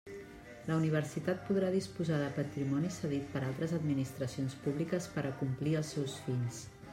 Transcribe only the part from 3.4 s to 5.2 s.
altres administracions públiques